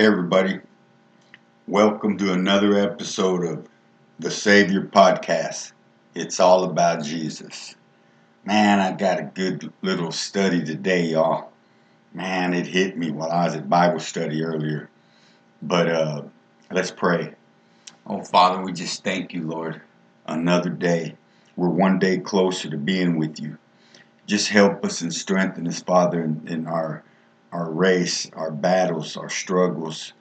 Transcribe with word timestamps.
Everybody. 0.00 0.58
Welcome 1.68 2.16
to 2.16 2.32
another 2.32 2.72
episode 2.72 3.44
of 3.44 3.68
the 4.18 4.30
Savior 4.30 4.80
Podcast. 4.80 5.72
It's 6.14 6.40
all 6.40 6.64
about 6.64 7.04
Jesus. 7.04 7.74
Man, 8.46 8.80
I 8.80 8.92
got 8.92 9.18
a 9.18 9.24
good 9.24 9.70
little 9.82 10.10
study 10.10 10.64
today, 10.64 11.08
y'all. 11.08 11.52
Man, 12.14 12.54
it 12.54 12.66
hit 12.66 12.96
me 12.96 13.10
while 13.10 13.30
I 13.30 13.44
was 13.44 13.56
at 13.56 13.68
Bible 13.68 14.00
study 14.00 14.42
earlier. 14.42 14.88
But 15.60 15.90
uh, 15.90 16.22
let's 16.70 16.90
pray. 16.90 17.34
Oh, 18.06 18.22
Father, 18.22 18.62
we 18.62 18.72
just 18.72 19.04
thank 19.04 19.34
you, 19.34 19.46
Lord. 19.46 19.82
Another 20.24 20.70
day. 20.70 21.14
We're 21.56 21.68
one 21.68 21.98
day 21.98 22.16
closer 22.16 22.70
to 22.70 22.78
being 22.78 23.18
with 23.18 23.38
you. 23.38 23.58
Just 24.24 24.48
help 24.48 24.82
us 24.82 25.02
and 25.02 25.12
strengthen 25.12 25.68
us, 25.68 25.82
Father, 25.82 26.24
in, 26.24 26.48
in 26.48 26.66
our 26.66 27.04
our 27.52 27.70
race, 27.70 28.30
our 28.34 28.50
battles, 28.50 29.16
our 29.16 29.28
struggles. 29.28 30.12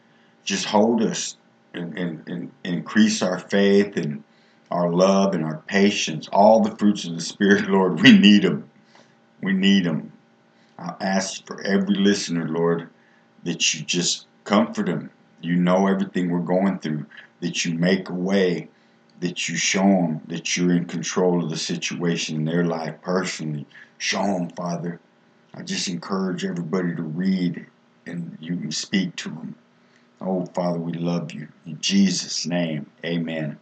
Just 0.43 0.66
hold 0.66 1.01
us 1.01 1.38
and, 1.74 1.97
and, 1.97 2.28
and 2.28 2.52
increase 2.64 3.21
our 3.21 3.39
faith 3.39 3.97
and 3.97 4.24
our 4.71 4.92
love 4.92 5.33
and 5.33 5.43
our 5.43 5.64
patience. 5.68 6.28
All 6.32 6.61
the 6.61 6.75
fruits 6.75 7.05
of 7.05 7.15
the 7.15 7.21
Spirit, 7.21 7.68
Lord, 7.69 8.02
we 8.02 8.18
need 8.18 8.43
them. 8.43 8.69
We 9.42 9.54
need 9.54 9.86
them. 9.86 10.11
I 10.78 10.96
ask 11.02 11.46
for 11.46 11.61
every 11.61 11.96
listener, 11.96 12.47
Lord, 12.47 12.89
that 13.43 13.74
you 13.74 13.82
just 13.86 14.27
comfort 14.43 14.88
them. 14.88 15.11
You 15.41 15.55
know 15.55 15.88
everything 15.88 16.30
we're 16.30 16.39
going 16.39 16.80
through, 16.80 17.05
that 17.41 17.64
you 17.64 17.74
make 17.75 18.10
a 18.10 18.14
way, 18.14 18.69
that 19.19 19.47
you 19.47 19.55
show 19.55 19.83
them 19.83 20.21
that 20.27 20.55
you're 20.55 20.74
in 20.74 20.86
control 20.86 21.43
of 21.43 21.50
the 21.50 21.57
situation 21.57 22.38
in 22.38 22.46
their 22.46 22.66
life 22.66 22.96
personally. 23.02 23.66
Show 23.97 24.24
them, 24.24 24.50
Father 24.50 25.00
I 25.54 25.64
just 25.64 25.88
encourage 25.88 26.46
everybody 26.46 26.96
to 26.96 27.02
read 27.02 27.66
and 28.06 28.38
you 28.39 28.58
can 28.58 28.71
speak 28.71 29.16
to 29.18 29.30
them. 29.30 29.56
Oh, 30.22 30.46
Father, 30.48 30.80
we 30.80 30.94
love 30.94 31.32
you. 31.32 31.48
In 31.66 31.80
Jesus' 31.80 32.45
name, 32.45 32.86
amen. 33.06 33.58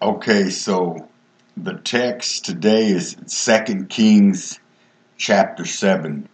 Okay, 0.00 0.50
so 0.50 1.08
the 1.56 1.74
text 1.74 2.44
today 2.44 2.88
is 2.88 3.16
2 3.26 3.86
Kings 3.86 4.60
chapter 5.16 5.64
7. 5.64 6.28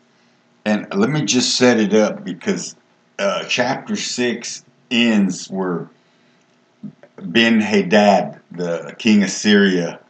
And 0.64 0.94
let 0.94 1.10
me 1.10 1.24
just 1.24 1.56
set 1.56 1.80
it 1.80 1.94
up 1.94 2.24
because 2.24 2.76
uh, 3.18 3.44
chapter 3.44 3.96
6 3.96 4.64
ends 4.90 5.48
where 5.48 5.88
Ben 7.20 7.60
Hadad, 7.60 8.40
the 8.50 8.94
king 8.98 9.22
of 9.22 9.30
Syria, 9.30 10.00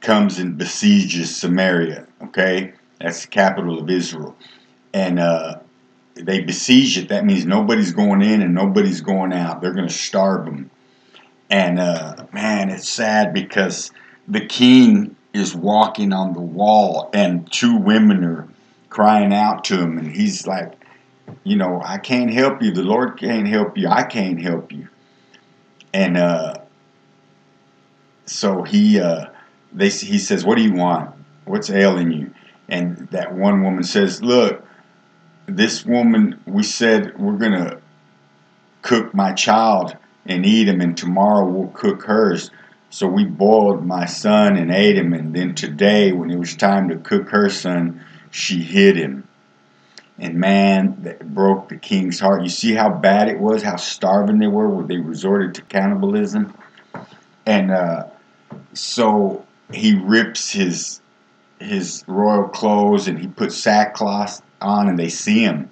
comes 0.00 0.38
and 0.38 0.56
besieges 0.56 1.36
Samaria. 1.36 2.06
Okay? 2.22 2.72
That's 3.00 3.22
the 3.22 3.28
capital 3.28 3.78
of 3.78 3.88
Israel. 3.90 4.36
And 4.92 5.18
uh, 5.18 5.60
they 6.14 6.40
besiege 6.40 6.98
it. 6.98 7.08
That 7.08 7.24
means 7.24 7.46
nobody's 7.46 7.92
going 7.92 8.22
in 8.22 8.42
and 8.42 8.54
nobody's 8.54 9.00
going 9.00 9.32
out. 9.32 9.60
They're 9.60 9.74
going 9.74 9.88
to 9.88 9.94
starve 9.94 10.44
them. 10.44 10.70
And 11.50 11.78
uh, 11.78 12.26
man, 12.32 12.70
it's 12.70 12.88
sad 12.88 13.32
because 13.32 13.92
the 14.26 14.44
king 14.44 15.16
is 15.32 15.54
walking 15.54 16.12
on 16.12 16.32
the 16.32 16.40
wall 16.40 17.10
and 17.12 17.50
two 17.50 17.76
women 17.76 18.24
are 18.24 18.48
crying 18.90 19.32
out 19.32 19.64
to 19.64 19.80
him. 19.80 19.98
And 19.98 20.10
he's 20.14 20.46
like, 20.46 20.72
you 21.44 21.56
know, 21.56 21.80
I 21.84 21.98
can't 21.98 22.32
help 22.32 22.62
you. 22.62 22.72
The 22.72 22.82
Lord 22.82 23.18
can't 23.18 23.46
help 23.46 23.78
you. 23.78 23.88
I 23.88 24.02
can't 24.02 24.40
help 24.40 24.72
you. 24.72 24.88
And 25.94 26.16
uh, 26.16 26.56
so 28.26 28.62
he, 28.62 29.00
uh, 29.00 29.26
they, 29.72 29.88
he 29.88 30.18
says, 30.18 30.44
what 30.44 30.56
do 30.56 30.62
you 30.62 30.74
want? 30.74 31.14
What's 31.44 31.70
ailing 31.70 32.12
you? 32.12 32.34
And 32.68 33.08
that 33.10 33.34
one 33.34 33.62
woman 33.62 33.82
says, 33.82 34.22
"Look, 34.22 34.64
this 35.46 35.84
woman, 35.84 36.40
we 36.46 36.62
said 36.62 37.18
we're 37.18 37.38
gonna 37.38 37.78
cook 38.82 39.14
my 39.14 39.32
child 39.32 39.96
and 40.26 40.44
eat 40.44 40.68
him, 40.68 40.80
and 40.80 40.96
tomorrow 40.96 41.46
we'll 41.46 41.68
cook 41.68 42.04
hers." 42.04 42.50
So 42.90 43.06
we 43.06 43.24
boiled 43.24 43.84
my 43.84 44.06
son 44.06 44.56
and 44.56 44.70
ate 44.70 44.96
him, 44.96 45.12
and 45.12 45.34
then 45.34 45.54
today, 45.54 46.12
when 46.12 46.30
it 46.30 46.38
was 46.38 46.56
time 46.56 46.88
to 46.88 46.96
cook 46.96 47.28
her 47.30 47.50
son, 47.50 48.00
she 48.30 48.62
hid 48.62 48.96
him. 48.96 49.24
And 50.18 50.34
man, 50.34 50.96
that 51.02 51.32
broke 51.32 51.68
the 51.68 51.76
king's 51.76 52.18
heart. 52.18 52.42
You 52.42 52.48
see 52.48 52.74
how 52.74 52.90
bad 52.90 53.28
it 53.28 53.38
was, 53.38 53.62
how 53.62 53.76
starving 53.76 54.38
they 54.38 54.48
were, 54.48 54.68
where 54.68 54.86
they 54.86 54.96
resorted 54.96 55.54
to 55.54 55.62
cannibalism. 55.62 56.54
And 57.46 57.70
uh, 57.70 58.04
so 58.74 59.46
he 59.72 59.94
rips 59.94 60.50
his 60.50 61.00
his 61.60 62.04
royal 62.06 62.48
clothes 62.48 63.08
and 63.08 63.18
he 63.18 63.26
puts 63.26 63.56
sackcloth 63.56 64.42
on 64.60 64.88
and 64.88 64.98
they 64.98 65.08
see 65.08 65.40
him. 65.40 65.70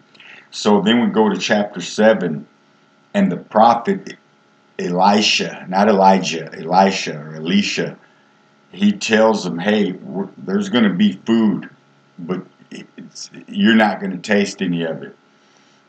So 0.51 0.81
then 0.81 1.05
we 1.05 1.11
go 1.11 1.29
to 1.29 1.39
chapter 1.39 1.81
7 1.81 2.47
and 3.15 3.33
the 3.33 3.37
prophet 3.37 4.17
Elisha, 4.79 5.65
not 5.69 5.89
Elijah, 5.89 6.51
Elisha 6.55 7.19
or 7.19 7.37
Elisha, 7.37 7.97
he 8.73 8.93
tells 8.93 9.45
them, 9.45 9.59
hey, 9.59 9.95
there's 10.37 10.69
going 10.69 10.85
to 10.85 10.93
be 10.93 11.13
food, 11.13 11.71
but 12.19 12.43
you're 13.49 13.75
not 13.75 14.01
going 14.01 14.13
to 14.13 14.19
taste 14.19 14.61
any 14.61 14.83
of 14.83 15.03
it. 15.03 15.17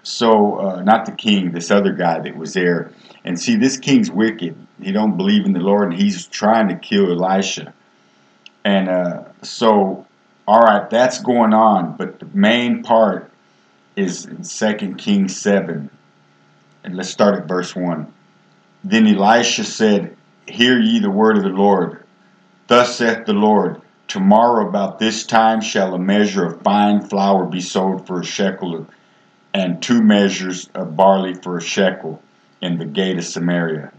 So, 0.03 0.59
uh, 0.59 0.81
not 0.83 1.05
the 1.05 1.11
king, 1.11 1.51
this 1.51 1.69
other 1.69 1.91
guy 1.91 2.19
that 2.19 2.37
was 2.37 2.53
there. 2.53 2.91
And 3.25 3.37
see, 3.37 3.57
this 3.57 3.77
king's 3.77 4.09
wicked. 4.09 4.55
He 4.81 4.93
don't 4.93 5.17
believe 5.17 5.45
in 5.45 5.51
the 5.51 5.59
Lord, 5.59 5.91
and 5.91 6.01
he's 6.01 6.27
trying 6.27 6.69
to 6.69 6.75
kill 6.75 7.11
Elisha. 7.11 7.73
And 8.63 8.87
uh, 8.87 9.23
so, 9.43 10.05
all 10.47 10.61
right, 10.61 10.89
that's 10.89 11.21
going 11.21 11.53
on. 11.53 11.97
But 11.97 12.19
the 12.19 12.27
main 12.33 12.83
part 12.83 13.31
is 13.95 14.25
in 14.25 14.43
2 14.43 14.95
Kings 14.95 15.35
7. 15.35 15.89
And 16.83 16.95
let's 16.95 17.09
start 17.09 17.35
at 17.35 17.47
verse 17.47 17.75
1. 17.75 18.11
Then 18.83 19.07
Elisha 19.07 19.63
said, 19.63 20.15
Hear 20.47 20.79
ye 20.79 20.99
the 20.99 21.09
word 21.09 21.37
of 21.37 21.43
the 21.43 21.49
Lord. 21.49 22.03
Thus 22.67 22.97
saith 22.97 23.25
the 23.25 23.33
Lord, 23.33 23.81
Tomorrow 24.07 24.69
about 24.69 24.99
this 24.99 25.25
time 25.25 25.59
shall 25.59 25.93
a 25.93 25.99
measure 25.99 26.45
of 26.45 26.61
fine 26.61 27.01
flour 27.01 27.45
be 27.45 27.59
sold 27.59 28.07
for 28.07 28.21
a 28.21 28.25
shekel, 28.25 28.87
and 29.53 29.81
two 29.81 30.01
measures 30.01 30.69
of 30.73 30.95
barley 30.95 31.33
for 31.33 31.57
a 31.57 31.61
shekel 31.61 32.21
in 32.61 32.77
the 32.77 32.85
gate 32.85 33.17
of 33.17 33.25
Samaria. 33.25 33.91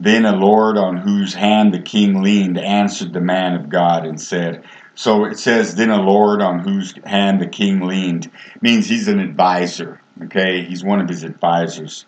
Then 0.00 0.26
a 0.26 0.36
Lord 0.36 0.78
on 0.78 0.98
whose 0.98 1.34
hand 1.34 1.74
the 1.74 1.80
king 1.80 2.22
leaned 2.22 2.56
answered 2.56 3.12
the 3.12 3.20
man 3.20 3.54
of 3.54 3.68
God 3.68 4.06
and 4.06 4.20
said, 4.20 4.62
So 4.94 5.24
it 5.24 5.40
says, 5.40 5.74
then 5.74 5.90
a 5.90 6.00
Lord 6.00 6.40
on 6.40 6.60
whose 6.60 6.94
hand 7.04 7.40
the 7.40 7.48
king 7.48 7.80
leaned 7.80 8.30
means 8.60 8.86
he's 8.86 9.08
an 9.08 9.18
advisor. 9.18 10.00
Okay, 10.22 10.64
he's 10.64 10.84
one 10.84 11.00
of 11.00 11.08
his 11.08 11.24
advisors. 11.24 12.06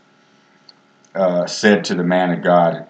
Uh, 1.17 1.47
said 1.47 1.85
to 1.87 1.97
the 1.97 2.05
man 2.05 2.31
of 2.31 2.45
God, 2.45 2.87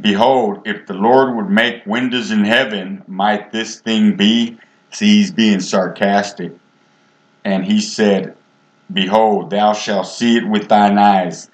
Behold, 0.00 0.66
if 0.66 0.86
the 0.86 0.94
Lord 0.94 1.36
would 1.36 1.50
make 1.50 1.84
windows 1.84 2.30
in 2.30 2.44
heaven, 2.44 3.04
might 3.06 3.52
this 3.52 3.80
thing 3.80 4.16
be? 4.16 4.56
See, 4.90 5.18
he's 5.18 5.32
being 5.32 5.60
sarcastic. 5.60 6.52
And 7.44 7.62
he 7.62 7.82
said, 7.82 8.38
Behold, 8.90 9.50
thou 9.50 9.74
shalt 9.74 10.06
see 10.06 10.38
it 10.38 10.48
with 10.48 10.68
thine 10.68 10.96
eyes 10.96 11.50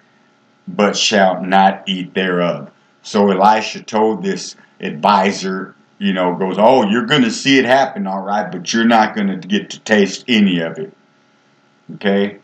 but 0.66 0.96
shalt 0.96 1.42
not 1.42 1.88
eat 1.88 2.14
thereof. 2.14 2.70
So 3.02 3.30
Elisha 3.30 3.82
told 3.82 4.22
this 4.22 4.56
advisor, 4.80 5.74
you 5.98 6.12
know, 6.12 6.34
goes, 6.34 6.56
Oh, 6.58 6.88
you're 6.88 7.06
going 7.06 7.22
to 7.22 7.30
see 7.30 7.58
it 7.58 7.64
happen, 7.64 8.06
all 8.06 8.22
right, 8.22 8.50
but 8.50 8.72
you're 8.72 8.84
not 8.84 9.14
going 9.14 9.28
to 9.28 9.48
get 9.48 9.70
to 9.70 9.80
taste 9.80 10.24
any 10.28 10.60
of 10.60 10.78
it. 10.78 10.92
Okay? 11.94 12.38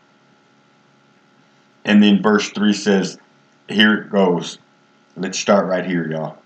And 1.83 2.01
then 2.01 2.21
verse 2.21 2.49
3 2.51 2.73
says, 2.73 3.17
Here 3.67 3.95
it 3.95 4.11
goes. 4.11 4.59
Let's 5.15 5.39
start 5.39 5.65
right 5.65 5.85
here, 5.85 6.09
y'all. 6.09 6.37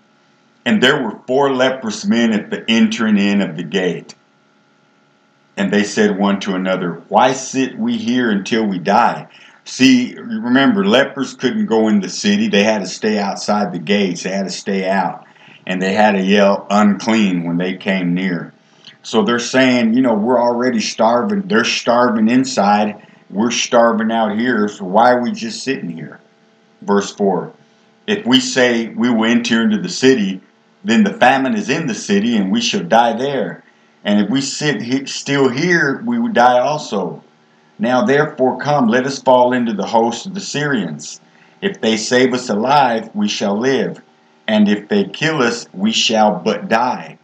And 0.64 0.82
there 0.82 1.00
were 1.02 1.20
four 1.26 1.54
leprous 1.54 2.04
men 2.04 2.32
at 2.32 2.50
the 2.50 2.68
entering 2.68 3.18
in 3.18 3.40
of 3.40 3.56
the 3.56 3.62
gate. 3.62 4.14
And 5.56 5.72
they 5.72 5.84
said 5.84 6.18
one 6.18 6.40
to 6.40 6.54
another, 6.54 7.02
Why 7.08 7.32
sit 7.32 7.78
we 7.78 7.96
here 7.96 8.30
until 8.30 8.66
we 8.66 8.78
die? 8.78 9.28
See, 9.68 10.14
remember, 10.14 10.86
lepers 10.86 11.34
couldn't 11.34 11.66
go 11.66 11.88
in 11.88 12.00
the 12.00 12.08
city. 12.08 12.46
They 12.46 12.62
had 12.62 12.82
to 12.82 12.86
stay 12.86 13.18
outside 13.18 13.72
the 13.72 13.80
gates. 13.80 14.22
They 14.22 14.30
had 14.30 14.46
to 14.46 14.52
stay 14.52 14.88
out. 14.88 15.26
And 15.66 15.82
they 15.82 15.92
had 15.92 16.12
to 16.12 16.22
yell 16.22 16.68
unclean 16.70 17.42
when 17.42 17.56
they 17.56 17.76
came 17.76 18.14
near. 18.14 18.54
So 19.02 19.22
they're 19.22 19.40
saying, 19.40 19.94
you 19.94 20.02
know, 20.02 20.14
we're 20.14 20.40
already 20.40 20.78
starving. 20.78 21.42
They're 21.42 21.64
starving 21.64 22.28
inside. 22.28 23.08
We're 23.28 23.50
starving 23.50 24.12
out 24.12 24.38
here. 24.38 24.68
So 24.68 24.84
why 24.84 25.10
are 25.10 25.20
we 25.20 25.32
just 25.32 25.64
sitting 25.64 25.90
here? 25.90 26.20
Verse 26.82 27.12
4 27.12 27.52
If 28.06 28.24
we 28.24 28.38
say 28.38 28.86
we 28.88 29.10
will 29.10 29.24
enter 29.24 29.62
into 29.62 29.82
the 29.82 29.88
city, 29.88 30.42
then 30.84 31.02
the 31.02 31.14
famine 31.14 31.56
is 31.56 31.68
in 31.70 31.88
the 31.88 31.94
city 31.94 32.36
and 32.36 32.52
we 32.52 32.60
shall 32.60 32.84
die 32.84 33.14
there. 33.14 33.64
And 34.04 34.20
if 34.20 34.30
we 34.30 34.40
sit 34.40 35.08
still 35.08 35.48
here, 35.48 36.00
we 36.06 36.20
would 36.20 36.34
die 36.34 36.60
also. 36.60 37.24
Now 37.78 38.04
therefore 38.04 38.58
come, 38.58 38.88
let 38.88 39.06
us 39.06 39.22
fall 39.22 39.52
into 39.52 39.74
the 39.74 39.86
host 39.86 40.26
of 40.26 40.34
the 40.34 40.40
Syrians. 40.40 41.20
If 41.60 41.80
they 41.80 41.96
save 41.96 42.32
us 42.32 42.48
alive, 42.48 43.10
we 43.14 43.28
shall 43.28 43.58
live, 43.58 44.02
and 44.46 44.68
if 44.68 44.88
they 44.88 45.04
kill 45.04 45.42
us, 45.42 45.66
we 45.72 45.92
shall 45.92 46.40
but 46.44 46.68
die. 46.68 47.18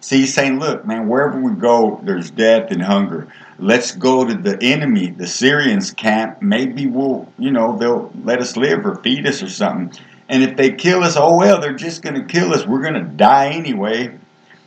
See, 0.00 0.20
he's 0.20 0.32
saying, 0.32 0.58
look, 0.58 0.86
man, 0.86 1.08
wherever 1.08 1.38
we 1.38 1.52
go, 1.52 2.00
there's 2.02 2.30
death 2.30 2.70
and 2.70 2.82
hunger. 2.82 3.28
Let's 3.58 3.92
go 3.92 4.24
to 4.24 4.34
the 4.34 4.58
enemy, 4.62 5.10
the 5.10 5.26
Syrians' 5.26 5.92
camp. 5.92 6.40
Maybe 6.40 6.86
we'll, 6.86 7.30
you 7.38 7.50
know, 7.50 7.76
they'll 7.76 8.10
let 8.24 8.40
us 8.40 8.56
live 8.56 8.86
or 8.86 8.96
feed 8.96 9.26
us 9.26 9.42
or 9.42 9.50
something. 9.50 10.02
And 10.30 10.42
if 10.42 10.56
they 10.56 10.72
kill 10.72 11.04
us, 11.04 11.16
oh 11.18 11.36
well, 11.36 11.60
they're 11.60 11.74
just 11.74 12.00
going 12.00 12.14
to 12.14 12.24
kill 12.24 12.54
us. 12.54 12.66
We're 12.66 12.80
going 12.80 12.94
to 12.94 13.02
die 13.02 13.50
anyway. 13.50 14.16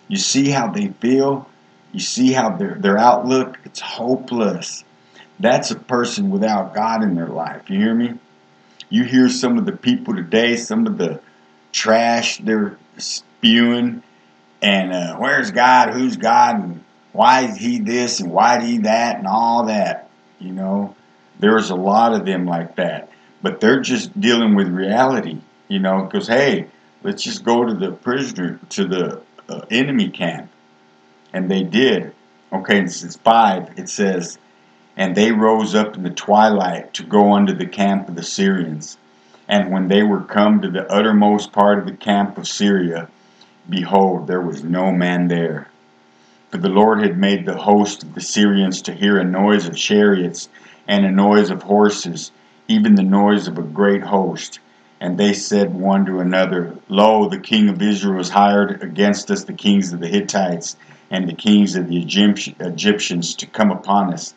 You 0.07 0.18
see 0.18 0.50
how 0.50 0.68
they 0.68 0.89
feel? 1.00 1.50
You 1.91 2.00
see 2.00 2.31
how 2.31 2.56
their, 2.56 2.75
their 2.75 3.00
outlook? 3.00 3.57
It's 3.65 3.80
hopeless. 3.80 4.83
That's 5.39 5.71
a 5.71 5.75
person 5.75 6.30
without 6.30 6.74
God 6.74 7.03
in 7.03 7.15
their 7.15 7.27
life. 7.27 7.69
You 7.69 7.80
hear 7.80 7.94
me? 7.94 8.13
You 8.89 9.03
hear 9.03 9.30
some 9.30 9.57
of 9.57 9.65
the 9.65 9.71
people 9.75 10.15
today, 10.15 10.56
some 10.56 10.85
of 10.85 10.97
the 10.97 11.19
trash 11.71 12.38
they're 12.38 12.77
spewing, 12.97 14.03
and 14.62 14.94
uh, 14.94 15.18
where's 15.18 15.51
God? 15.51 15.94
Who's 15.94 16.15
God? 16.15 16.63
And 16.63 16.83
why 17.12 17.45
is 17.45 17.57
He 17.57 17.80
this 17.80 18.19
and 18.19 18.31
why 18.31 18.59
is 18.59 18.65
He 18.65 18.77
that 18.80 19.18
and 19.18 19.27
all 19.27 19.65
that? 19.65 20.09
You 20.39 20.51
know, 20.51 20.95
there's 21.39 21.69
a 21.69 21.75
lot 21.75 22.13
of 22.13 22.25
them 22.25 22.45
like 22.45 22.75
that, 22.75 23.09
but 23.41 23.59
they're 23.59 23.81
just 23.81 24.19
dealing 24.19 24.56
with 24.56 24.68
reality. 24.68 25.39
You 25.68 25.80
know, 25.80 26.03
because 26.03 26.27
hey, 26.27 26.68
let's 27.01 27.24
just 27.24 27.44
go 27.44 27.65
to 27.65 27.74
the 27.74 27.91
prisoner 27.91 28.59
to 28.69 28.85
the 28.85 29.21
uh, 29.50 29.65
enemy 29.71 30.09
camp, 30.09 30.50
and 31.33 31.50
they 31.50 31.63
did. 31.63 32.13
Okay, 32.51 32.81
this 32.81 33.03
is 33.03 33.15
five. 33.18 33.77
It 33.80 33.89
says, 33.89 34.38
and 34.95 35.16
they 35.16 35.31
rose 35.31 35.74
up 35.74 35.95
in 35.95 36.04
the 36.04 36.10
twilight 36.10 36.94
to 36.94 37.04
go 37.04 37.34
unto 37.34 37.54
the 37.54 37.66
camp 37.66 38.07
of 38.07 38.16
the 38.16 38.24
Syrians. 38.24 38.98
And 39.48 39.72
when 39.72 39.88
they 39.88 40.04
were 40.04 40.22
come 40.22 40.62
to 40.62 40.69
the 40.69 40.90
uttermost 40.92 41.51
part 41.51 41.80
of 41.80 41.86
the 41.86 41.98
camp 41.98 42.38
of 42.38 42.48
Syria, 42.48 43.10
behold, 43.69 44.28
there 44.28 44.42
was 44.42 44.63
no 44.63 44.92
man 44.92 45.28
there. 45.28 45.68
For 46.51 46.57
the 46.60 46.69
Lord 46.69 47.01
had 47.01 47.18
made 47.18 47.45
the 47.45 47.57
host 47.57 48.04
of 48.04 48.13
the 48.13 48.22
Syrians 48.22 48.84
to 48.84 48.94
hear 48.94 49.18
a 49.18 49.24
noise 49.24 49.68
of 49.68 49.75
chariots 49.75 50.50
and 50.88 51.06
a 51.06 51.12
noise 51.12 51.50
of 51.50 51.63
horses, 51.63 52.31
even 52.68 52.95
the 52.95 53.04
noise 53.04 53.48
of 53.48 53.57
a 53.57 53.63
great 53.63 54.04
host. 54.04 54.60
And 55.01 55.18
they 55.18 55.34
said 55.34 55.74
one 55.74 56.06
to 56.06 56.19
another, 56.19 56.78
Lo, 56.88 57.28
the 57.28 57.40
king 57.40 57.69
of 57.69 57.81
Israel 57.81 58.22
is 58.22 58.30
hired 58.30 58.84
against 58.84 59.31
us, 59.31 59.44
the 59.44 59.54
kings 59.54 59.92
of 59.92 60.00
the 60.00 60.07
Hittites 60.07 60.78
and 61.10 61.28
the 61.28 61.34
kings 61.34 61.75
of 61.75 61.88
the 61.88 61.98
Egyptians, 61.98 63.36
to 63.36 63.48
come 63.48 63.72
upon 63.72 64.13
us. 64.13 64.34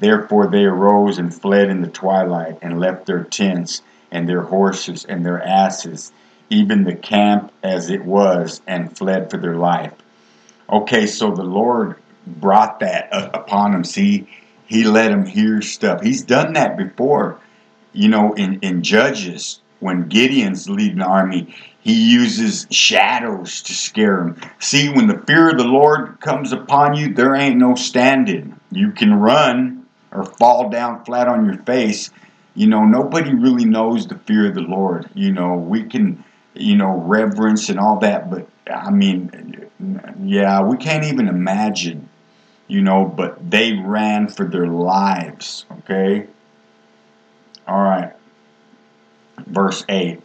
Therefore 0.00 0.46
they 0.46 0.64
arose 0.64 1.18
and 1.18 1.34
fled 1.34 1.68
in 1.68 1.82
the 1.82 1.88
twilight, 1.88 2.58
and 2.62 2.80
left 2.80 3.06
their 3.06 3.24
tents, 3.24 3.82
and 4.10 4.28
their 4.28 4.42
horses, 4.42 5.04
and 5.04 5.24
their 5.24 5.42
asses, 5.42 6.12
even 6.50 6.84
the 6.84 6.94
camp 6.94 7.52
as 7.62 7.90
it 7.90 8.04
was, 8.04 8.60
and 8.66 8.96
fled 8.96 9.30
for 9.30 9.38
their 9.38 9.56
life. 9.56 9.94
Okay, 10.70 11.06
so 11.06 11.32
the 11.32 11.42
Lord 11.42 11.96
brought 12.26 12.80
that 12.80 13.08
upon 13.12 13.72
them. 13.72 13.84
See, 13.84 14.28
He 14.66 14.84
let 14.84 15.08
them 15.08 15.26
hear 15.26 15.62
stuff. 15.62 16.02
He's 16.02 16.22
done 16.22 16.52
that 16.54 16.76
before, 16.76 17.38
you 17.92 18.08
know, 18.08 18.32
in, 18.34 18.60
in 18.60 18.82
Judges 18.82 19.60
when 19.82 20.08
Gideon's 20.08 20.68
leading 20.68 20.98
the 20.98 21.06
army, 21.06 21.54
he 21.80 22.10
uses 22.10 22.68
shadows 22.70 23.62
to 23.62 23.74
scare 23.74 24.20
him. 24.20 24.40
See, 24.60 24.88
when 24.88 25.08
the 25.08 25.18
fear 25.26 25.50
of 25.50 25.58
the 25.58 25.64
Lord 25.64 26.20
comes 26.20 26.52
upon 26.52 26.94
you, 26.94 27.12
there 27.12 27.34
ain't 27.34 27.56
no 27.56 27.74
standing. 27.74 28.58
You 28.72 28.92
can 28.92 29.14
run 29.14 29.86
or 30.10 30.24
fall 30.24 30.68
down 30.68 31.04
flat 31.04 31.28
on 31.28 31.44
your 31.46 31.58
face. 31.58 32.10
You 32.54 32.66
know, 32.66 32.84
nobody 32.84 33.34
really 33.34 33.64
knows 33.64 34.06
the 34.06 34.18
fear 34.18 34.48
of 34.48 34.54
the 34.54 34.60
Lord. 34.60 35.08
You 35.14 35.32
know, 35.32 35.54
we 35.54 35.84
can, 35.84 36.24
you 36.54 36.76
know, 36.76 36.96
reverence 36.98 37.68
and 37.68 37.78
all 37.78 37.98
that, 38.00 38.30
but 38.30 38.46
I 38.70 38.90
mean, 38.90 39.68
yeah, 40.22 40.62
we 40.62 40.76
can't 40.76 41.04
even 41.04 41.28
imagine, 41.28 42.08
you 42.68 42.82
know, 42.82 43.04
but 43.04 43.50
they 43.50 43.72
ran 43.72 44.28
for 44.28 44.46
their 44.46 44.66
lives, 44.66 45.64
okay? 45.80 46.26
All 47.66 47.82
right 47.82 48.12
verse 49.46 49.84
8. 49.88 50.20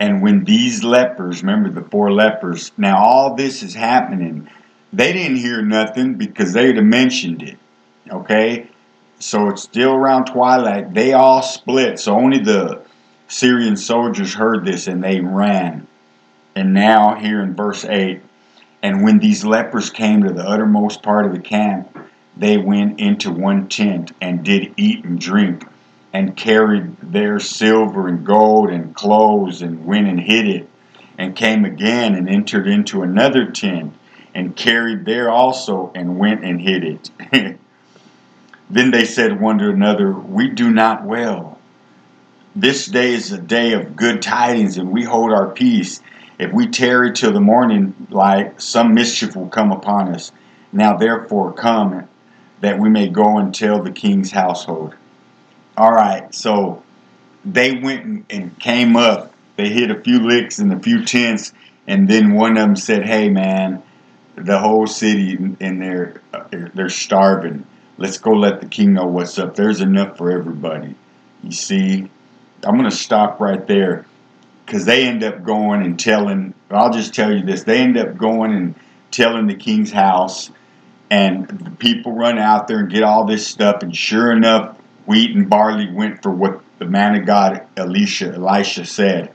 And 0.00 0.22
when 0.22 0.44
these 0.44 0.82
lepers, 0.82 1.42
remember 1.42 1.70
the 1.70 1.88
four 1.88 2.12
lepers, 2.12 2.72
now 2.76 2.98
all 2.98 3.34
this 3.34 3.62
is 3.62 3.74
happening, 3.74 4.48
they 4.92 5.12
didn't 5.12 5.36
hear 5.36 5.62
nothing 5.62 6.14
because 6.14 6.52
they'd 6.52 6.76
have 6.76 6.84
mentioned 6.84 7.42
it. 7.42 7.58
Okay? 8.12 8.68
So 9.18 9.48
it's 9.48 9.62
still 9.62 9.94
around 9.94 10.26
twilight. 10.26 10.94
They 10.94 11.12
all 11.12 11.42
split. 11.42 11.98
So 11.98 12.14
only 12.14 12.38
the 12.38 12.82
Syrian 13.28 13.76
soldiers 13.76 14.34
heard 14.34 14.64
this 14.64 14.86
and 14.86 15.02
they 15.02 15.20
ran. 15.20 15.86
And 16.54 16.74
now, 16.74 17.14
here 17.14 17.40
in 17.42 17.54
verse 17.54 17.84
8, 17.84 18.20
and 18.82 19.02
when 19.02 19.20
these 19.20 19.44
lepers 19.44 19.90
came 19.90 20.24
to 20.24 20.32
the 20.32 20.46
uttermost 20.46 21.02
part 21.02 21.24
of 21.24 21.32
the 21.32 21.40
camp, 21.40 21.96
they 22.36 22.58
went 22.58 23.00
into 23.00 23.30
one 23.30 23.68
tent 23.68 24.12
and 24.20 24.44
did 24.44 24.74
eat 24.76 25.04
and 25.04 25.18
drink 25.18 25.64
and 26.12 26.36
carried 26.36 26.96
their 27.00 27.38
silver 27.38 28.08
and 28.08 28.26
gold 28.26 28.70
and 28.70 28.94
clothes 28.94 29.62
and 29.62 29.86
went 29.86 30.08
and 30.08 30.20
hid 30.20 30.46
it 30.46 30.68
and 31.16 31.36
came 31.36 31.64
again 31.64 32.14
and 32.14 32.28
entered 32.28 32.66
into 32.66 33.02
another 33.02 33.50
tent 33.50 33.94
and 34.34 34.56
carried 34.56 35.04
there 35.04 35.30
also 35.30 35.92
and 35.94 36.18
went 36.18 36.44
and 36.44 36.60
hid 36.60 36.84
it. 36.84 37.58
then 38.72 38.90
they 38.90 39.04
said 39.04 39.38
one 39.38 39.58
to 39.58 39.68
another, 39.68 40.10
We 40.10 40.48
do 40.48 40.70
not 40.70 41.04
well. 41.04 41.58
This 42.56 42.86
day 42.86 43.12
is 43.12 43.30
a 43.30 43.38
day 43.38 43.74
of 43.74 43.96
good 43.96 44.22
tidings, 44.22 44.78
and 44.78 44.90
we 44.90 45.04
hold 45.04 45.30
our 45.30 45.48
peace. 45.48 46.00
If 46.38 46.52
we 46.52 46.66
tarry 46.68 47.12
till 47.12 47.32
the 47.32 47.40
morning 47.40 47.94
light, 48.08 48.62
some 48.62 48.94
mischief 48.94 49.36
will 49.36 49.48
come 49.48 49.72
upon 49.72 50.14
us. 50.14 50.32
Now 50.72 50.96
therefore 50.96 51.52
come, 51.52 52.08
that 52.62 52.78
we 52.78 52.88
may 52.88 53.08
go 53.08 53.36
and 53.36 53.54
tell 53.54 53.82
the 53.82 53.90
king's 53.90 54.30
household. 54.30 54.94
All 55.76 55.92
right, 55.92 56.34
so 56.34 56.82
they 57.44 57.72
went 57.74 58.24
and 58.30 58.58
came 58.58 58.96
up. 58.96 59.34
They 59.56 59.68
hit 59.68 59.90
a 59.90 60.00
few 60.00 60.20
licks 60.20 60.58
and 60.58 60.72
a 60.72 60.80
few 60.80 61.04
tents, 61.04 61.52
and 61.86 62.08
then 62.08 62.32
one 62.32 62.52
of 62.52 62.56
them 62.56 62.76
said, 62.76 63.04
"Hey, 63.04 63.28
man, 63.28 63.82
the 64.34 64.58
whole 64.58 64.86
city 64.86 65.36
in 65.60 65.78
there, 65.78 66.22
uh, 66.32 66.44
they're 66.74 66.88
starving. 66.88 67.66
Let's 68.02 68.18
go 68.18 68.32
let 68.32 68.60
the 68.60 68.66
king 68.66 68.94
know 68.94 69.06
what's 69.06 69.38
up. 69.38 69.54
There's 69.54 69.80
enough 69.80 70.18
for 70.18 70.32
everybody." 70.32 70.96
You 71.44 71.52
see, 71.52 72.10
I'm 72.64 72.76
gonna 72.76 72.90
stop 72.90 73.40
right 73.40 73.64
there 73.66 74.04
because 74.66 74.84
they 74.84 75.06
end 75.06 75.22
up 75.22 75.44
going 75.44 75.82
and 75.82 75.98
telling. 75.98 76.54
I'll 76.68 76.92
just 76.92 77.14
tell 77.14 77.32
you 77.32 77.44
this: 77.44 77.62
they 77.62 77.78
end 77.78 77.96
up 77.96 78.18
going 78.18 78.52
and 78.52 78.74
telling 79.12 79.46
the 79.46 79.54
king's 79.54 79.92
house, 79.92 80.50
and 81.10 81.46
the 81.46 81.70
people 81.70 82.12
run 82.12 82.40
out 82.40 82.66
there 82.66 82.80
and 82.80 82.90
get 82.90 83.04
all 83.04 83.24
this 83.24 83.46
stuff. 83.46 83.82
And 83.82 83.94
sure 83.96 84.32
enough, 84.32 84.76
wheat 85.06 85.36
and 85.36 85.48
barley 85.48 85.88
went 85.88 86.22
for 86.24 86.32
what 86.32 86.60
the 86.80 86.86
man 86.86 87.14
of 87.14 87.24
God 87.24 87.62
Elisha 87.76 88.34
Elisha 88.34 88.84
said. 88.84 89.32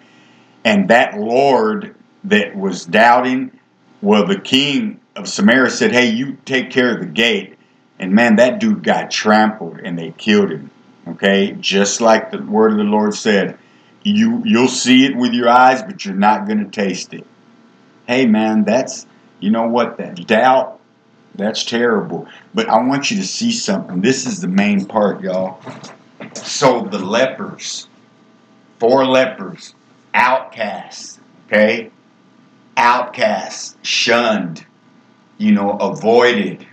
And 0.65 0.89
that 0.89 1.17
Lord 1.17 1.95
that 2.25 2.53
was 2.53 2.85
doubting, 2.85 3.57
well, 4.01 4.25
the 4.25 4.39
king 4.39 4.99
of 5.15 5.29
Samaria 5.29 5.69
said, 5.69 5.91
Hey, 5.93 6.09
you 6.09 6.37
take 6.43 6.69
care 6.69 6.93
of 6.93 6.99
the 6.99 7.05
gate. 7.05 7.56
And 7.99 8.13
man, 8.13 8.35
that 8.35 8.59
dude 8.59 8.83
got 8.83 9.11
trampled 9.11 9.79
and 9.79 9.97
they 9.97 10.11
killed 10.11 10.51
him. 10.51 10.71
Okay? 11.07 11.51
Just 11.59 12.01
like 12.01 12.31
the 12.31 12.41
word 12.41 12.71
of 12.71 12.77
the 12.77 12.83
Lord 12.83 13.13
said. 13.13 13.57
You 14.03 14.41
you'll 14.45 14.69
see 14.69 15.05
it 15.05 15.17
with 15.17 15.33
your 15.33 15.49
eyes, 15.49 15.83
but 15.83 16.05
you're 16.05 16.15
not 16.15 16.47
gonna 16.47 16.69
taste 16.69 17.13
it. 17.13 17.25
Hey 18.07 18.25
man, 18.25 18.63
that's 18.63 19.05
you 19.41 19.51
know 19.51 19.67
what 19.67 19.97
that 19.97 20.25
doubt 20.27 20.77
that's 21.37 21.63
terrible. 21.63 22.27
But 22.53 22.67
I 22.67 22.81
want 22.81 23.11
you 23.11 23.17
to 23.17 23.27
see 23.27 23.51
something. 23.51 24.01
This 24.01 24.25
is 24.25 24.41
the 24.41 24.47
main 24.47 24.85
part, 24.85 25.21
y'all. 25.21 25.61
So 26.33 26.81
the 26.81 26.99
lepers, 26.99 27.87
four 28.79 29.05
lepers, 29.05 29.75
outcasts, 30.13 31.19
okay? 31.45 31.91
Outcasts, 32.75 33.77
shunned, 33.83 34.65
you 35.37 35.51
know, 35.51 35.71
avoided, 35.71 36.66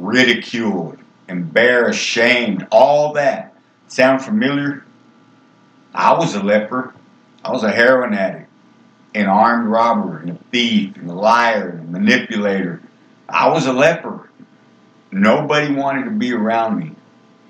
ridiculed, 0.00 0.98
embarrassed, 1.28 2.00
shamed, 2.00 2.66
all 2.70 3.12
that. 3.14 3.54
Sound 3.88 4.22
familiar? 4.22 4.84
I 5.94 6.12
was 6.14 6.34
a 6.34 6.42
leper. 6.42 6.94
I 7.44 7.50
was 7.50 7.62
a 7.62 7.70
heroin 7.70 8.14
addict, 8.14 8.48
an 9.14 9.26
armed 9.26 9.68
robber, 9.68 10.18
and 10.18 10.30
a 10.30 10.38
thief, 10.50 10.96
and 10.96 11.10
a 11.10 11.14
liar, 11.14 11.70
and 11.70 11.88
a 11.88 11.98
manipulator 11.98 12.80
I 13.30 13.48
was 13.48 13.66
a 13.66 13.72
leper. 13.72 14.28
Nobody 15.12 15.72
wanted 15.72 16.04
to 16.04 16.10
be 16.10 16.32
around 16.32 16.78
me. 16.78 16.92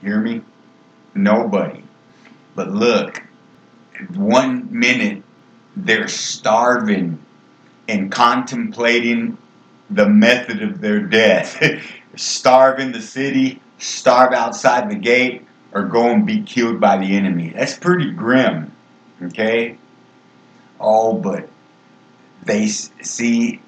Hear 0.03 0.21
me? 0.21 0.43
Nobody. 1.15 1.83
But 2.55 2.71
look, 2.71 3.23
one 4.15 4.69
minute 4.71 5.23
they're 5.75 6.09
starving 6.09 7.19
and 7.89 8.13
contemplating 8.13 9.39
the 9.89 10.09
method 10.09 10.63
of 10.63 10.81
their 10.81 11.01
death. 11.01 11.61
starve 12.21 12.79
in 12.79 12.93
the 12.93 13.01
city, 13.01 13.61
starve 13.79 14.33
outside 14.33 14.91
the 14.91 14.97
gate, 14.97 15.47
or 15.73 15.85
go 15.85 16.11
and 16.11 16.27
be 16.27 16.43
killed 16.43 16.81
by 16.81 16.99
the 16.99 17.17
enemy. 17.17 17.51
That's 17.51 17.77
pretty 17.77 18.11
grim. 18.11 18.73
Okay? 19.23 19.79
Oh, 20.79 21.15
but 21.15 21.49
they 22.45 22.67
see 22.69 23.61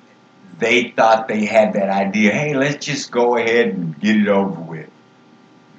they 0.59 0.91
thought 0.91 1.29
they 1.29 1.45
had 1.45 1.73
that 1.75 1.89
idea. 1.89 2.33
Hey, 2.33 2.55
let's 2.55 2.85
just 2.85 3.11
go 3.11 3.37
ahead 3.37 3.69
and 3.69 3.99
get 3.99 4.17
it 4.17 4.29
over 4.29 4.61
with. 4.61 4.91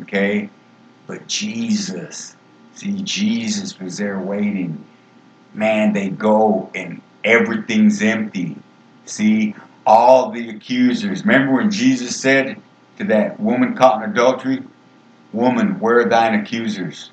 Okay? 0.02 0.50
But 1.06 1.28
Jesus, 1.28 2.36
see, 2.74 3.02
Jesus 3.04 3.80
was 3.80 3.98
there 3.98 4.20
waiting. 4.20 4.84
Man, 5.54 5.94
they 5.94 6.10
go 6.10 6.72
and 6.74 7.02
everything's 7.24 8.02
empty. 8.02 8.58
See, 9.06 9.56
all 9.86 10.32
the 10.32 10.50
accusers. 10.50 11.26
Remember 11.26 11.54
when 11.54 11.72
Jesus 11.72 12.16
said 12.16 12.62
to 12.98 13.04
that 13.06 13.40
woman 13.40 13.76
caught 13.76 14.04
in 14.04 14.10
adultery, 14.10 14.64
Woman, 15.34 15.80
where 15.80 16.00
are 16.00 16.10
thine 16.10 16.36
accusers? 16.36 17.10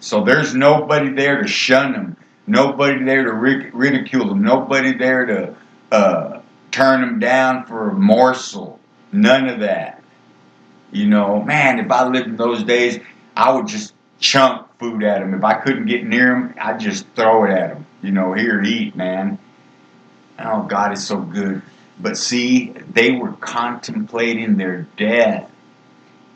So 0.00 0.24
there's 0.24 0.52
nobody 0.52 1.10
there 1.10 1.40
to 1.40 1.48
shun 1.48 1.92
them, 1.92 2.16
nobody 2.46 3.04
there 3.04 3.24
to 3.24 3.32
ridicule 3.32 4.28
them, 4.28 4.42
nobody 4.42 4.92
there 4.92 5.24
to 5.26 5.54
uh, 5.92 6.40
turn 6.72 7.00
them 7.00 7.20
down 7.20 7.66
for 7.66 7.90
a 7.90 7.94
morsel. 7.94 8.80
None 9.12 9.48
of 9.48 9.60
that. 9.60 10.02
You 10.90 11.06
know, 11.06 11.40
man, 11.42 11.78
if 11.78 11.90
I 11.90 12.06
lived 12.08 12.26
in 12.26 12.36
those 12.36 12.64
days, 12.64 12.98
I 13.36 13.52
would 13.52 13.68
just 13.68 13.94
chunk 14.18 14.66
food 14.78 15.04
at 15.04 15.20
them. 15.20 15.32
If 15.32 15.44
I 15.44 15.54
couldn't 15.54 15.86
get 15.86 16.04
near 16.04 16.32
them, 16.32 16.54
I'd 16.60 16.80
just 16.80 17.06
throw 17.14 17.44
it 17.44 17.50
at 17.50 17.74
them. 17.74 17.86
You 18.02 18.10
know, 18.10 18.32
here, 18.32 18.60
eat, 18.60 18.96
man. 18.96 19.38
Oh, 20.40 20.64
God 20.64 20.92
is 20.92 21.06
so 21.06 21.20
good. 21.20 21.62
But 21.98 22.16
see, 22.16 22.70
they 22.70 23.12
were 23.12 23.32
contemplating 23.32 24.56
their 24.56 24.86
death. 24.96 25.50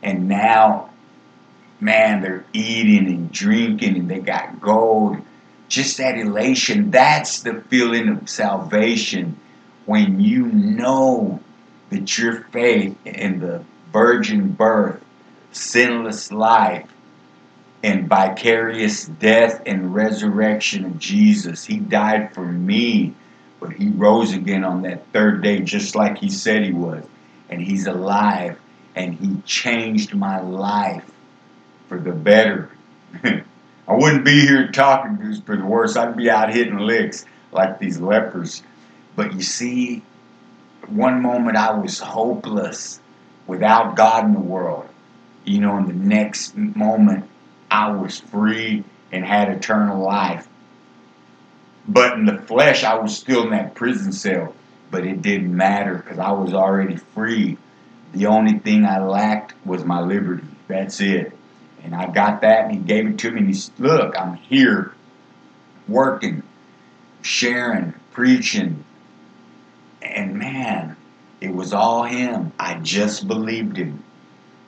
And 0.01 0.27
now 0.27 0.91
man, 1.79 2.21
they're 2.21 2.45
eating 2.53 3.07
and 3.07 3.31
drinking 3.31 3.97
and 3.97 4.09
they 4.09 4.19
got 4.19 4.59
gold. 4.61 5.17
Just 5.67 5.97
that 5.97 6.17
elation, 6.17 6.91
that's 6.91 7.41
the 7.41 7.61
feeling 7.69 8.09
of 8.09 8.29
salvation 8.29 9.37
when 9.85 10.19
you 10.19 10.45
know 10.45 11.41
that 11.89 12.17
your 12.17 12.43
faith 12.51 12.97
in 13.05 13.39
the 13.39 13.63
virgin 13.91 14.51
birth, 14.51 15.03
sinless 15.51 16.31
life, 16.31 16.89
and 17.83 18.07
vicarious 18.07 19.05
death 19.05 19.61
and 19.65 19.93
resurrection 19.93 20.83
of 20.85 20.99
Jesus. 20.99 21.65
He 21.65 21.77
died 21.77 22.33
for 22.33 22.45
me, 22.45 23.13
but 23.59 23.73
he 23.73 23.89
rose 23.89 24.33
again 24.33 24.63
on 24.63 24.83
that 24.83 25.07
third 25.13 25.41
day, 25.41 25.61
just 25.61 25.95
like 25.95 26.17
he 26.17 26.29
said 26.29 26.63
he 26.63 26.73
was. 26.73 27.03
And 27.49 27.61
he's 27.61 27.87
alive, 27.87 28.59
and 28.95 29.13
he 29.13 29.37
changed 29.45 30.13
my 30.13 30.39
life 30.41 31.09
for 31.87 31.99
the 31.99 32.11
better. 32.11 32.69
I 33.23 33.93
wouldn't 33.93 34.25
be 34.25 34.41
here 34.41 34.69
talking 34.69 35.17
to 35.17 35.29
you 35.29 35.41
for 35.41 35.55
the 35.55 35.65
worse. 35.65 35.95
I'd 35.95 36.17
be 36.17 36.29
out 36.29 36.53
hitting 36.53 36.77
licks 36.77 37.25
like 37.51 37.79
these 37.79 37.99
lepers. 37.99 38.61
But 39.15 39.33
you 39.33 39.41
see, 39.41 40.03
one 40.87 41.21
moment 41.21 41.57
I 41.57 41.73
was 41.73 41.99
hopeless 41.99 42.99
without 43.47 43.95
God 43.95 44.25
in 44.25 44.33
the 44.33 44.39
world. 44.39 44.87
You 45.45 45.61
know, 45.61 45.77
in 45.77 45.87
the 45.87 45.93
next 45.93 46.55
moment 46.57 47.29
I 47.71 47.91
was 47.91 48.19
free 48.19 48.83
and 49.11 49.25
had 49.25 49.49
eternal 49.49 49.99
life. 49.99 50.47
But 51.87 52.13
in 52.13 52.25
the 52.25 52.37
flesh, 52.39 52.83
I 52.83 52.95
was 52.95 53.15
still 53.15 53.43
in 53.43 53.51
that 53.51 53.75
prison 53.75 54.11
cell. 54.11 54.53
But 54.91 55.05
it 55.05 55.21
didn't 55.21 55.55
matter 55.55 55.95
because 55.95 56.19
I 56.19 56.31
was 56.31 56.53
already 56.53 56.97
free. 56.97 57.57
The 58.13 58.27
only 58.27 58.59
thing 58.59 58.85
I 58.85 58.99
lacked 58.99 59.53
was 59.65 59.83
my 59.83 60.01
liberty. 60.01 60.47
That's 60.67 61.01
it. 61.01 61.33
And 61.83 61.93
I 61.95 62.07
got 62.07 62.41
that, 62.41 62.65
and 62.65 62.73
he 62.73 62.79
gave 62.79 63.07
it 63.07 63.17
to 63.19 63.31
me. 63.31 63.39
And 63.39 63.47
he 63.47 63.53
said, 63.53 63.79
Look, 63.79 64.19
I'm 64.19 64.35
here 64.35 64.93
working, 65.87 66.43
sharing, 67.21 67.93
preaching. 68.11 68.83
And 70.01 70.37
man, 70.37 70.95
it 71.41 71.53
was 71.53 71.73
all 71.73 72.03
him. 72.03 72.51
I 72.59 72.75
just 72.75 73.27
believed 73.27 73.77
him. 73.77 74.03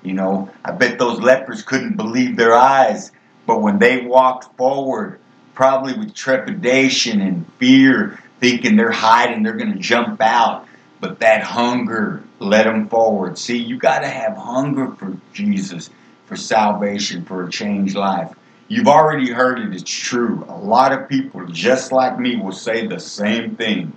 You 0.04 0.14
know, 0.14 0.50
I 0.64 0.72
bet 0.72 1.00
those 1.00 1.20
lepers 1.20 1.64
couldn't 1.64 1.98
believe 1.98 2.38
their 2.38 2.54
eyes. 2.54 3.12
But 3.46 3.62
when 3.62 3.80
they 3.80 4.06
walked 4.06 4.56
forward, 4.58 5.20
probably 5.60 5.92
with 5.92 6.14
trepidation 6.14 7.20
and 7.20 7.46
fear, 7.58 8.18
thinking 8.40 8.78
they're 8.78 8.92
hiding, 8.92 9.44
they're 9.44 9.58
going 9.58 9.74
to 9.74 9.78
jump 9.78 10.22
out. 10.22 10.66
But 11.02 11.20
that 11.20 11.44
hunger 11.44 12.24
led 12.40 12.66
them 12.66 12.88
forward. 12.88 13.38
See, 13.38 13.58
you 13.58 13.78
got 13.78 14.00
to 14.00 14.08
have 14.08 14.38
hunger 14.38 14.88
for 14.94 15.18
Jesus 15.34 15.90
for 16.28 16.38
salvation, 16.38 17.26
for 17.26 17.46
a 17.46 17.52
changed 17.52 17.98
life. 17.98 18.34
You've 18.70 18.88
already 18.88 19.32
heard 19.32 19.60
it, 19.60 19.74
it's 19.74 19.84
true. 19.84 20.46
A 20.48 20.58
lot 20.58 20.94
of 20.94 21.10
people, 21.10 21.46
just 21.48 21.92
like 21.92 22.18
me, 22.18 22.38
will 22.38 22.54
say 22.54 22.88
the 22.88 23.02
same 23.02 23.58
thing. 23.58 23.92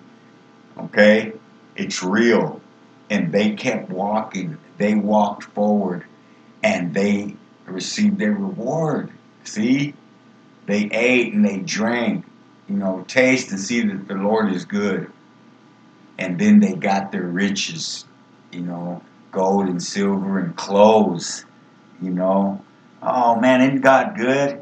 Okay? 0.76 1.32
It's 1.76 2.02
real. 2.02 2.60
And 3.08 3.30
they 3.30 3.54
kept 3.54 3.88
walking. 3.88 4.58
They 4.78 4.96
walked 4.96 5.44
forward 5.44 6.06
and 6.64 6.92
they 6.92 7.36
received 7.66 8.18
their 8.18 8.32
reward. 8.32 9.12
See? 9.44 9.94
They 10.66 10.88
ate 10.92 11.32
and 11.32 11.44
they 11.44 11.58
drank. 11.58 12.24
You 12.68 12.76
know, 12.76 13.04
taste 13.08 13.50
and 13.50 13.60
see 13.60 13.82
that 13.82 14.08
the 14.08 14.14
Lord 14.14 14.52
is 14.52 14.64
good. 14.64 15.10
And 16.18 16.38
then 16.38 16.60
they 16.60 16.74
got 16.74 17.12
their 17.12 17.26
riches, 17.26 18.04
you 18.52 18.60
know, 18.60 19.02
gold 19.32 19.68
and 19.68 19.82
silver 19.82 20.38
and 20.38 20.56
clothes 20.56 21.44
you 22.02 22.10
know. 22.10 22.62
Oh 23.00 23.40
man, 23.40 23.62
isn't 23.62 23.80
God 23.80 24.16
good? 24.16 24.60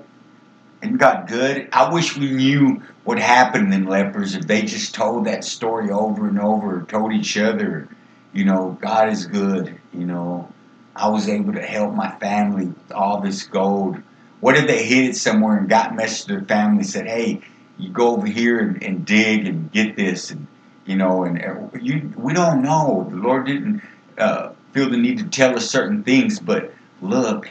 Isn't 0.82 0.98
God 0.98 1.26
good? 1.28 1.68
I 1.72 1.92
wish 1.92 2.16
we 2.16 2.30
knew 2.30 2.82
what 3.04 3.18
happened 3.18 3.72
in 3.74 3.86
lepers 3.86 4.34
if 4.34 4.46
they 4.46 4.62
just 4.62 4.94
told 4.94 5.26
that 5.26 5.44
story 5.44 5.90
over 5.90 6.28
and 6.28 6.38
over, 6.38 6.82
told 6.82 7.12
each 7.12 7.36
other, 7.36 7.88
you 8.32 8.44
know, 8.44 8.78
God 8.80 9.08
is 9.08 9.26
good, 9.26 9.78
you 9.92 10.06
know. 10.06 10.48
I 10.94 11.08
was 11.08 11.28
able 11.28 11.52
to 11.54 11.62
help 11.62 11.94
my 11.94 12.10
family 12.18 12.66
with 12.66 12.92
all 12.92 13.20
this 13.20 13.44
gold. 13.44 14.00
What 14.40 14.56
if 14.56 14.66
they 14.66 14.84
hid 14.84 15.10
it 15.10 15.16
somewhere 15.16 15.58
and 15.58 15.68
got 15.68 15.94
message 15.94 16.26
to 16.26 16.36
their 16.36 16.44
family 16.44 16.84
said, 16.84 17.06
hey, 17.06 17.42
you 17.78 17.90
go 17.90 18.16
over 18.16 18.26
here 18.26 18.58
and, 18.58 18.82
and 18.82 19.06
dig 19.06 19.46
and 19.46 19.70
get 19.72 19.96
this 19.96 20.30
and 20.30 20.46
you 20.84 20.96
know 20.96 21.24
and 21.24 21.42
uh, 21.42 21.78
you 21.78 22.12
we 22.16 22.34
don't 22.34 22.62
know 22.62 23.06
the 23.08 23.16
lord 23.16 23.46
didn't 23.46 23.82
uh, 24.18 24.50
feel 24.72 24.90
the 24.90 24.96
need 24.96 25.18
to 25.18 25.24
tell 25.24 25.56
us 25.56 25.70
certain 25.70 26.02
things 26.02 26.40
but 26.40 26.72
look, 27.02 27.50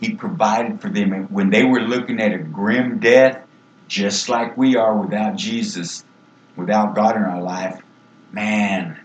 He 0.00 0.14
provided 0.14 0.80
for 0.80 0.88
them. 0.88 1.12
And 1.12 1.30
when 1.30 1.50
they 1.50 1.64
were 1.64 1.80
looking 1.80 2.20
at 2.20 2.32
a 2.32 2.38
grim 2.38 2.98
death, 2.98 3.42
just 3.88 4.28
like 4.28 4.56
we 4.56 4.76
are 4.76 4.96
without 4.96 5.36
Jesus, 5.36 6.04
without 6.56 6.94
God 6.94 7.16
in 7.16 7.22
our 7.22 7.42
life, 7.42 7.82
man, 8.32 8.98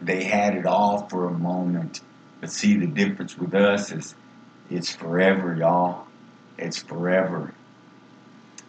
they 0.00 0.24
had 0.24 0.56
it 0.56 0.66
all 0.66 1.06
for 1.08 1.26
a 1.26 1.32
moment. 1.32 2.00
But 2.40 2.50
see, 2.50 2.76
the 2.76 2.86
difference 2.86 3.36
with 3.38 3.54
us 3.54 3.92
is 3.92 4.14
it's 4.70 4.94
forever, 4.94 5.54
y'all. 5.54 6.06
It's 6.62 6.78
forever. 6.78 7.54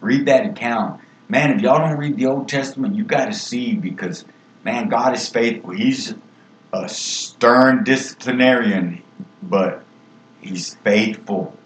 Read 0.00 0.26
that 0.26 0.46
account. 0.46 1.00
Man, 1.28 1.52
if 1.52 1.62
y'all 1.62 1.78
don't 1.78 1.98
read 1.98 2.16
the 2.16 2.26
Old 2.26 2.48
Testament, 2.48 2.94
you 2.94 3.04
got 3.04 3.26
to 3.26 3.32
see 3.32 3.74
because, 3.74 4.24
man, 4.64 4.88
God 4.88 5.14
is 5.14 5.28
faithful. 5.28 5.70
He's 5.70 6.14
a 6.72 6.88
stern 6.88 7.84
disciplinarian, 7.84 9.02
but 9.42 9.84
He's 10.44 10.74
faithful. 10.74 11.56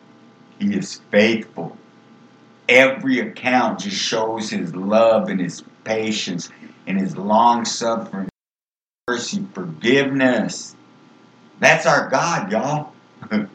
He 0.60 0.76
is 0.76 1.00
faithful. 1.10 1.76
Every 2.68 3.18
account 3.18 3.80
just 3.80 3.96
shows 3.96 4.50
his 4.50 4.72
love 4.76 5.28
and 5.28 5.40
his 5.40 5.64
patience 5.82 6.50
and 6.86 7.00
his 7.00 7.16
long 7.16 7.64
suffering, 7.64 8.28
mercy, 9.08 9.44
forgiveness. 9.52 10.76
That's 11.58 11.86
our 11.86 12.08
God, 12.08 12.52
y'all. 12.52 12.92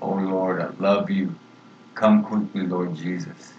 oh 0.00 0.14
Lord, 0.14 0.62
I 0.62 0.70
love 0.78 1.10
you. 1.10 1.34
Come 1.98 2.22
quickly, 2.22 2.64
Lord 2.64 2.94
Jesus. 2.94 3.54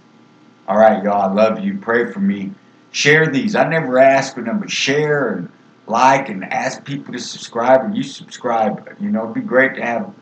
All 0.66 0.78
right, 0.78 1.04
y'all, 1.04 1.30
I 1.30 1.34
love 1.34 1.60
you. 1.60 1.78
Pray 1.78 2.10
for 2.10 2.22
me. 2.22 2.54
Share 2.92 3.28
these. 3.28 3.54
I 3.54 3.68
never 3.68 4.00
ask 4.00 4.34
for 4.34 4.42
them, 4.42 4.62
but 4.62 4.72
share 4.72 5.34
and 5.34 5.52
like 5.88 6.30
and 6.30 6.46
ask 6.46 6.86
people 6.86 7.12
to 7.12 7.20
subscribe. 7.20 7.82
And 7.82 7.98
you 7.98 8.04
subscribe. 8.04 8.96
You 9.02 9.10
know, 9.10 9.24
it'd 9.24 9.34
be 9.34 9.42
great 9.42 9.76
to 9.76 9.82
have 9.82 10.14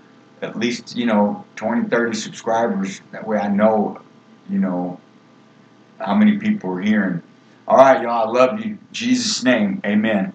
at 0.42 0.58
least, 0.58 0.98
you 0.98 1.06
know, 1.06 1.46
20, 1.58 1.90
30 1.90 2.18
subscribers. 2.18 3.02
That 3.12 3.28
way 3.28 3.38
I 3.38 3.50
know, 3.50 4.02
you 4.50 4.58
know, 4.58 5.00
how 6.00 6.16
many 6.16 6.40
people 6.40 6.72
are 6.72 6.82
hearing. 6.82 7.22
All 7.68 7.78
right, 7.78 8.02
y'all. 8.02 8.30
I 8.30 8.32
love 8.32 8.66
you. 8.66 8.80
Jesus' 8.92 9.44
name, 9.44 9.80
amen. 9.86 10.34